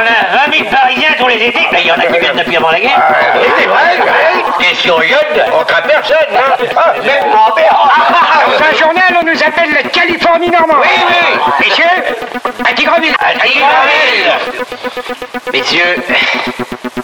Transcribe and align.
on 0.00 0.06
a 0.06 0.10
heavy 0.10 0.64
tous 1.18 1.28
les 1.28 1.36
étés. 1.46 1.66
Ben, 1.70 1.78
Il 1.80 1.86
y 1.86 1.92
en 1.92 1.96
a 1.96 2.06
qui 2.06 2.18
viennent 2.18 2.36
depuis 2.36 2.56
avant 2.56 2.70
la 2.70 2.80
guerre. 2.80 3.02
C'est 3.58 3.66
vrai. 3.66 4.70
Et 4.70 4.74
sur 4.74 5.02
Yod, 5.02 5.44
On 5.60 5.64
craint 5.64 5.82
personne, 5.82 6.16
hein. 6.34 6.56
Ah, 6.76 6.92
Même 7.04 7.26
mon 7.30 7.52
père. 7.54 7.90
Dans 8.46 8.64
un 8.64 8.76
journal, 8.78 9.18
on 9.22 9.24
nous 9.26 9.42
appelle 9.42 9.72
la 9.72 9.82
Californie 9.84 10.50
normande. 10.50 10.78
Oui, 10.82 10.88
oui. 11.08 11.68
Messieurs, 11.68 11.84
à 12.68 12.72
Tigreville. 12.72 13.16
Messieurs, 15.52 15.96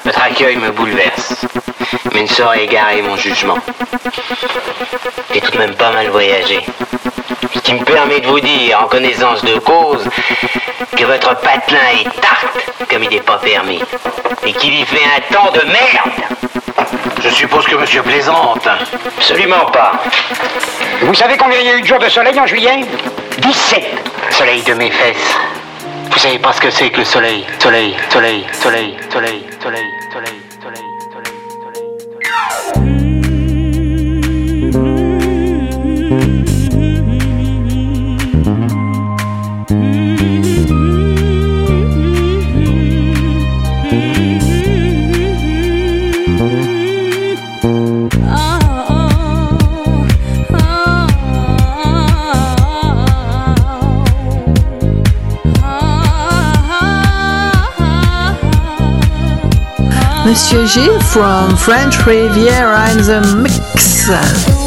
votre 0.05 0.23
accueil 0.23 0.57
me 0.57 0.71
bouleverse, 0.71 1.47
mais 2.15 2.23
ne 2.23 2.27
saurait 2.29 2.65
égarer 2.65 3.03
mon 3.03 3.17
jugement. 3.17 3.59
J'ai 5.33 5.41
tout 5.41 5.51
de 5.51 5.59
même 5.59 5.75
pas 5.75 5.91
mal 5.91 6.09
voyagé. 6.09 6.65
Ce 7.55 7.61
qui 7.61 7.75
me 7.75 7.85
permet 7.85 8.21
de 8.21 8.27
vous 8.27 8.41
dire, 8.41 8.81
en 8.83 8.87
connaissance 8.87 9.43
de 9.45 9.59
cause, 9.59 10.09
que 10.97 11.05
votre 11.05 11.35
patelin 11.41 11.79
est 12.01 12.21
tarte, 12.21 12.47
comme 12.91 13.03
il 13.03 13.11
n'est 13.11 13.21
pas 13.21 13.39
permis, 13.39 13.83
et 14.47 14.53
qu'il 14.53 14.75
y 14.75 14.85
fait 14.85 15.03
un 15.05 15.35
temps 15.35 15.51
de 15.53 15.61
merde. 15.67 16.37
Je 17.23 17.31
suppose 17.31 17.67
que 17.67 17.77
monsieur 17.77 18.03
plaisante. 18.03 18.67
Absolument 19.19 19.67
pas. 19.73 19.93
Vous 21.03 21.15
savez 21.15 21.37
combien 21.37 21.59
il 21.61 21.67
y 21.67 21.71
a 21.71 21.77
eu 21.77 21.81
de 21.83 21.87
jours 21.87 21.99
de 21.99 22.09
soleil 22.09 22.39
en 22.39 22.47
juillet? 22.47 22.85
17. 23.39 23.85
Soleil 24.31 24.63
de 24.63 24.75
mes 24.75 24.91
fesses. 24.91 25.37
Vous 26.11 26.19
savez 26.19 26.39
pas 26.39 26.53
ce 26.53 26.61
que 26.61 26.71
c'est 26.71 26.91
que 26.91 26.99
le 26.99 27.05
soleil 27.05 27.45
Soleil, 27.59 27.97
soleil, 28.11 28.47
soleil, 28.53 28.97
soleil, 29.11 29.45
soleil, 29.61 29.85
soleil, 30.13 30.35
soleil, 30.63 30.83
soleil, 31.13 31.33
soleil. 32.73 33.06
Monsieur 60.27 60.67
G 60.67 60.89
from 61.13 61.57
French 61.57 62.05
Riviera 62.05 62.91
in 62.91 62.99
the 62.99 63.21
mix. 63.41 64.66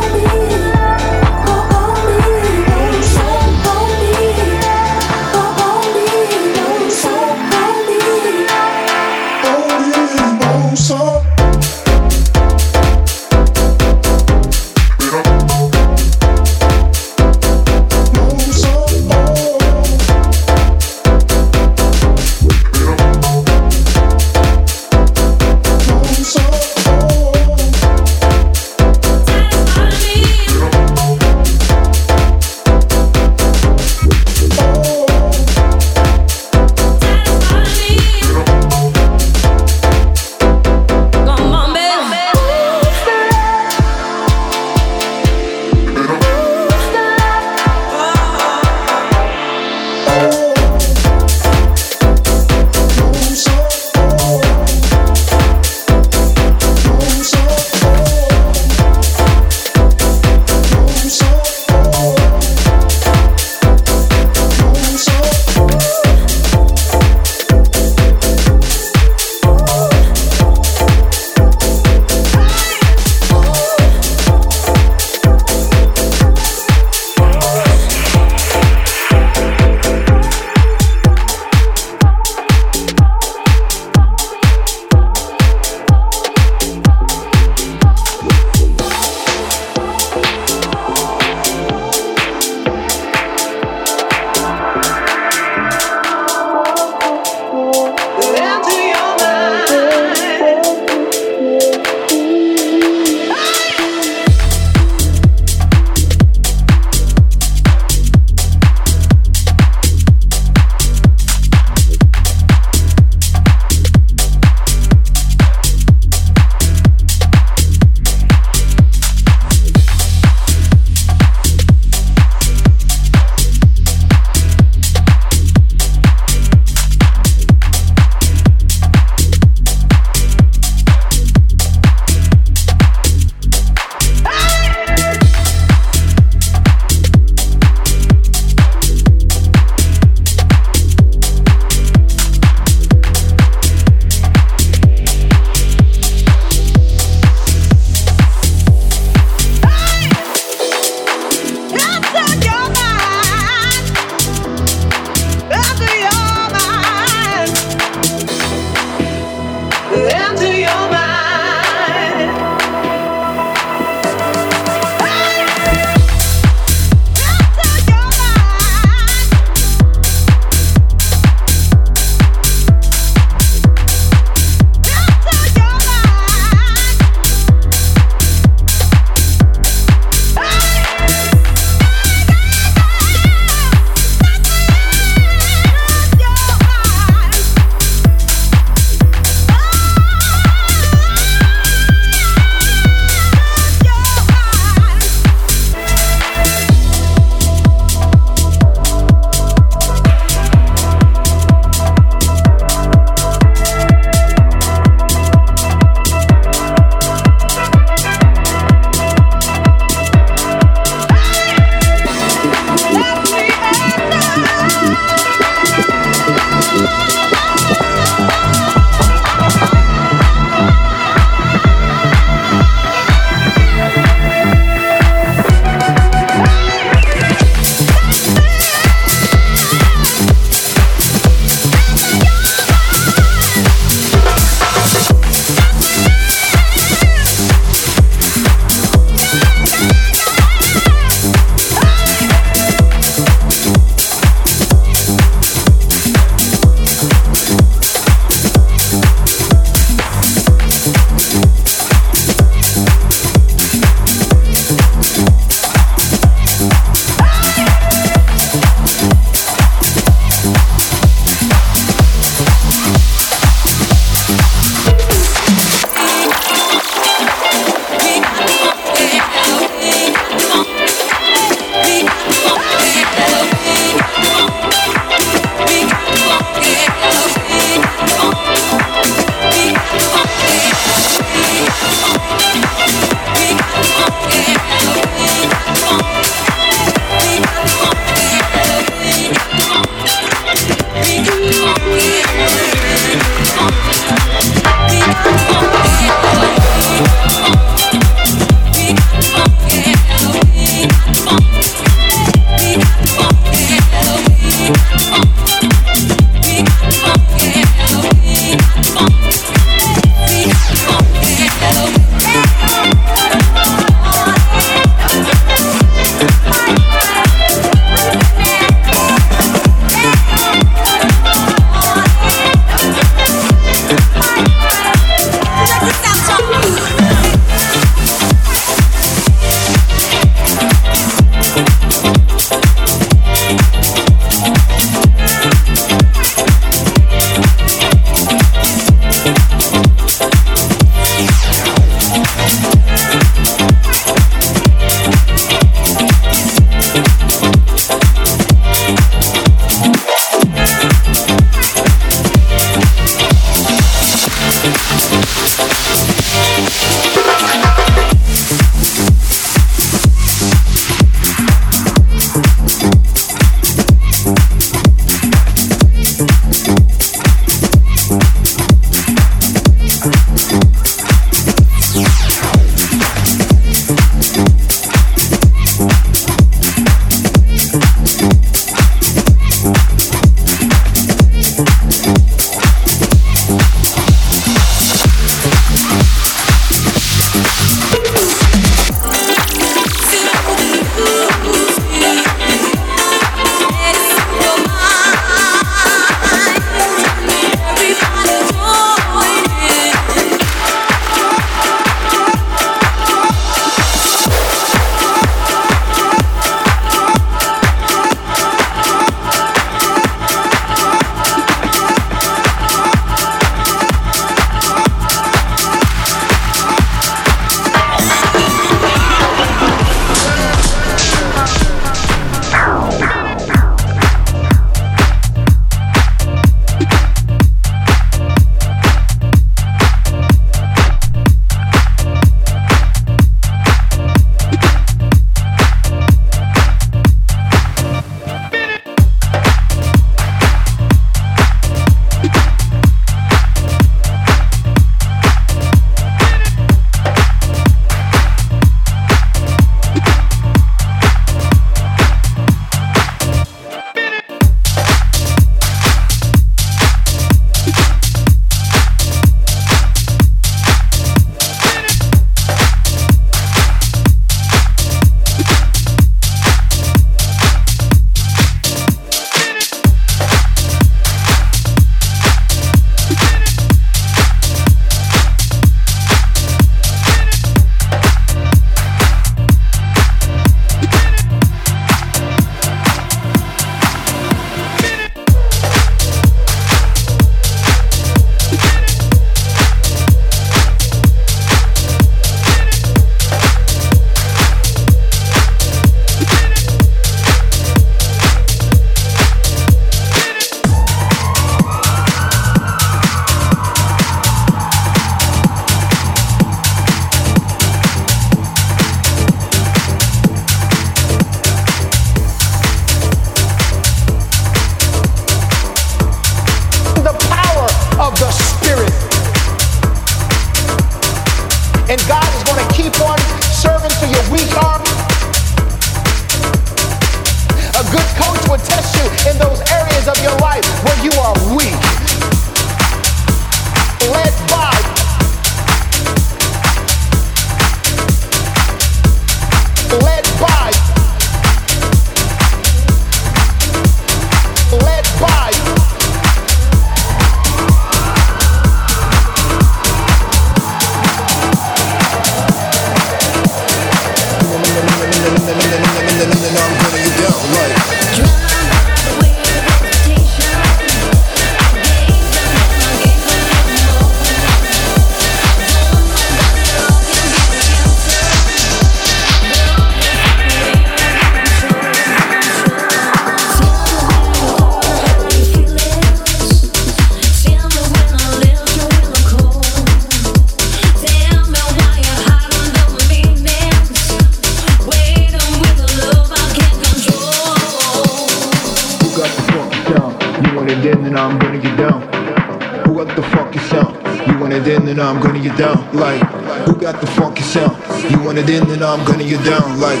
like, 599.78 600.00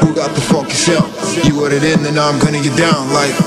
who 0.00 0.14
got 0.14 0.34
the 0.34 0.40
fuck 0.40 0.68
yourself? 0.68 1.10
You 1.44 1.62
ordered 1.62 1.82
in 1.82 2.04
and 2.06 2.18
I'm 2.18 2.38
gonna 2.38 2.62
get 2.62 2.76
down 2.76 3.12
like. 3.12 3.43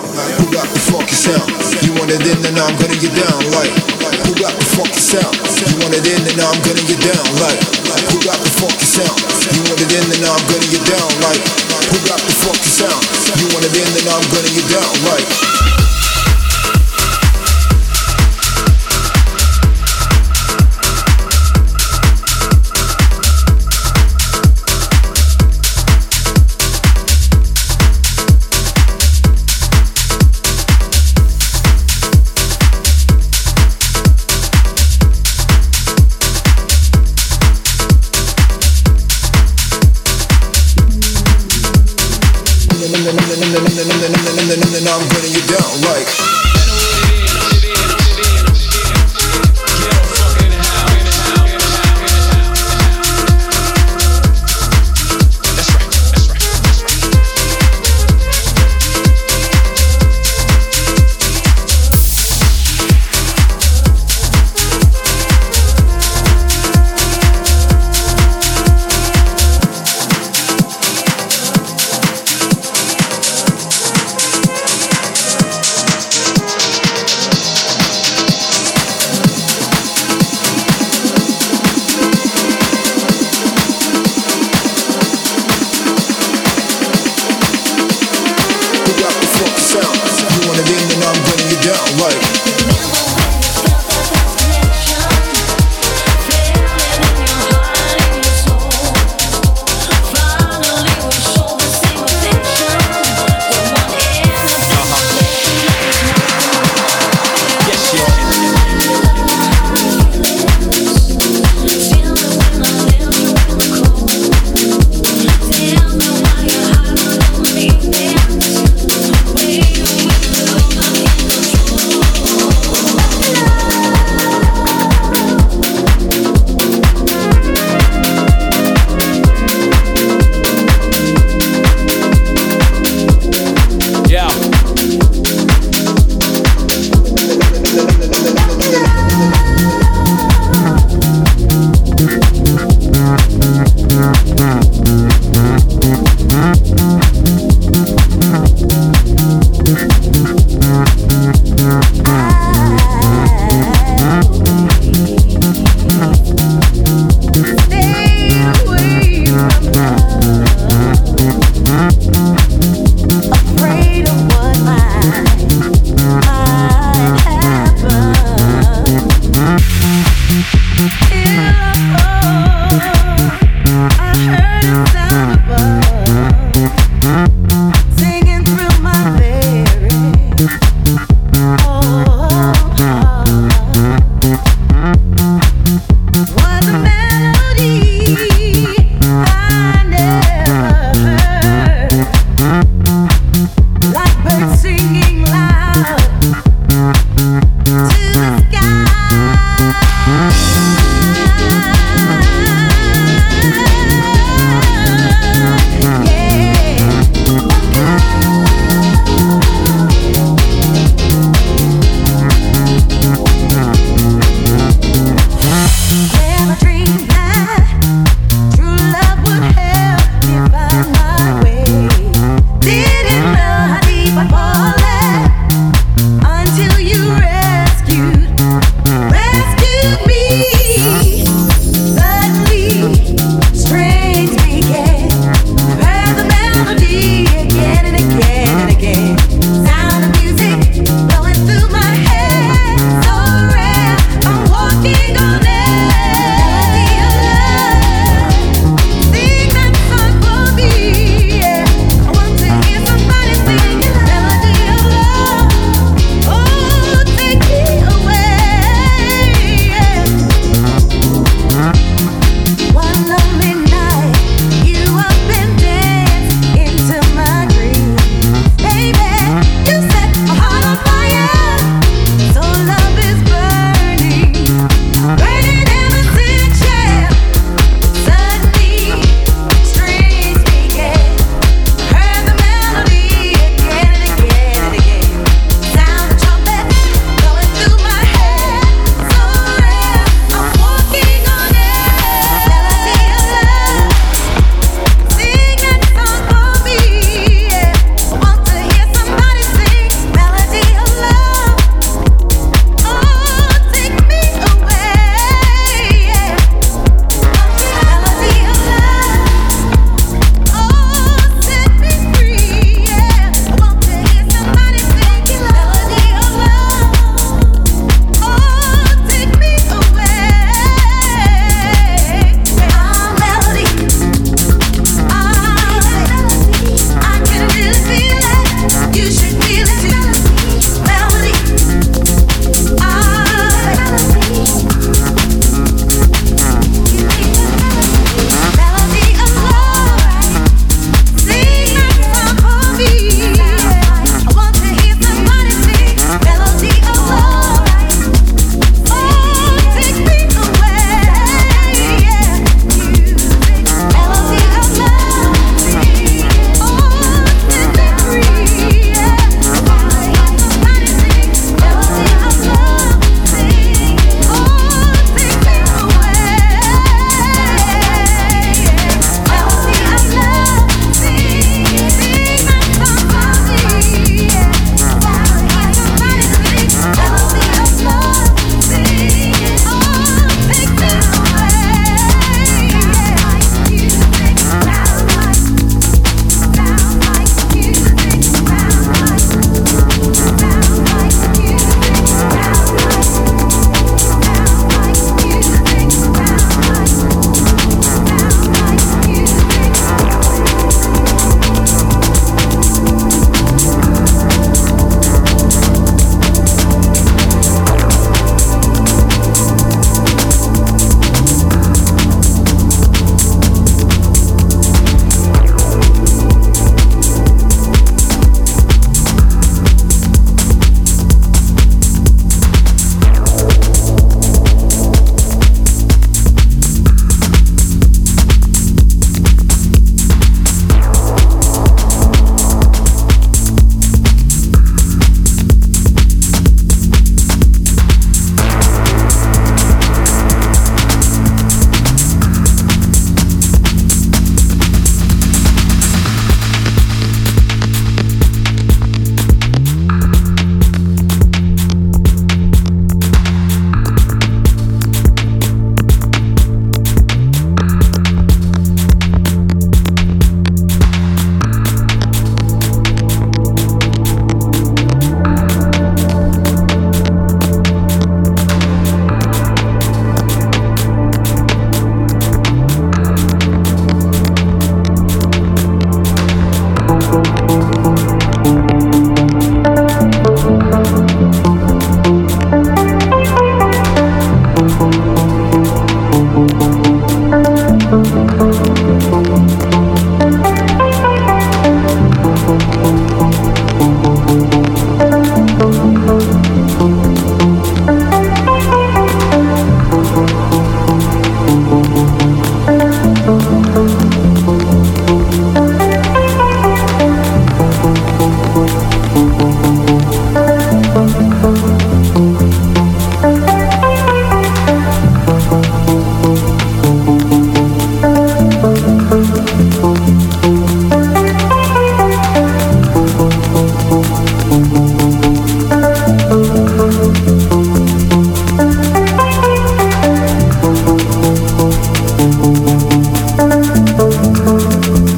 love. 534.58 535.16